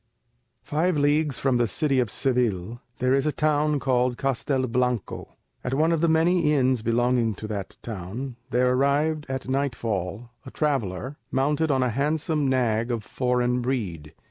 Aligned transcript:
Five 0.63 0.97
leagues 0.97 1.37
from 1.37 1.57
the 1.57 1.67
city 1.67 1.99
of 1.99 2.09
Seville 2.09 2.81
there 2.97 3.13
is 3.13 3.27
a 3.27 3.31
town 3.31 3.79
called 3.79 4.17
Castelblanco. 4.17 5.35
At 5.63 5.75
one 5.75 5.91
of 5.91 6.01
the 6.01 6.07
many 6.09 6.51
inns 6.55 6.81
belonging 6.81 7.35
to 7.35 7.45
that 7.49 7.77
town 7.83 8.35
there 8.49 8.71
arrived 8.73 9.27
at 9.29 9.47
nightfall 9.47 10.31
a 10.43 10.49
traveller, 10.49 11.17
mounted 11.29 11.69
on 11.69 11.83
a 11.83 11.89
handsome 11.89 12.49
nag 12.49 12.89
of 12.89 13.03
foreign 13.03 13.61
breed. 13.61 14.15